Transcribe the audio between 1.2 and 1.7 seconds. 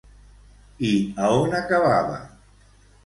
a on